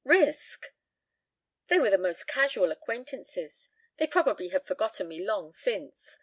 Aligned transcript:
"Risk? 0.03 0.73
They 1.67 1.77
were 1.77 1.91
the 1.91 1.97
most 1.99 2.25
casual 2.25 2.71
acquaintances. 2.71 3.69
They 3.97 4.07
probably 4.07 4.47
have 4.47 4.65
forgotten 4.65 5.07
me 5.07 5.23
long 5.23 5.51
since. 5.51 6.17